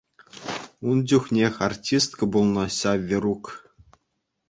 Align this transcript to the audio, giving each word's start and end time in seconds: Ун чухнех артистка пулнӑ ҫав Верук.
Ун 0.91 0.97
чухнех 1.11 1.53
артистка 1.67 2.23
пулнӑ 2.35 2.65
ҫав 2.81 2.99
Верук. 3.13 3.45